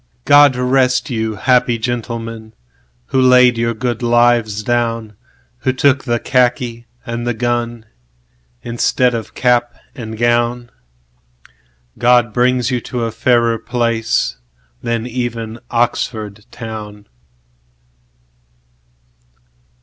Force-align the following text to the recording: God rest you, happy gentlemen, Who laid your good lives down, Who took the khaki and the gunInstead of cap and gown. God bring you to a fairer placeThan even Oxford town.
God 0.25 0.55
rest 0.55 1.11
you, 1.11 1.35
happy 1.35 1.77
gentlemen, 1.77 2.55
Who 3.09 3.21
laid 3.21 3.55
your 3.59 3.75
good 3.75 4.01
lives 4.01 4.63
down, 4.63 5.15
Who 5.59 5.73
took 5.73 6.05
the 6.05 6.17
khaki 6.17 6.87
and 7.05 7.27
the 7.27 7.35
gunInstead 7.35 9.13
of 9.13 9.35
cap 9.35 9.75
and 9.93 10.17
gown. 10.17 10.71
God 11.99 12.33
bring 12.33 12.63
you 12.65 12.81
to 12.81 13.03
a 13.03 13.11
fairer 13.11 13.59
placeThan 13.59 15.07
even 15.07 15.59
Oxford 15.71 16.45
town. 16.49 17.05